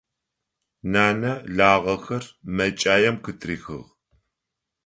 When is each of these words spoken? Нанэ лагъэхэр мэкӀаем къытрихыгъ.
Нанэ 0.91 1.31
лагъэхэр 1.57 2.25
мэкӀаем 2.55 3.17
къытрихыгъ. 3.23 3.79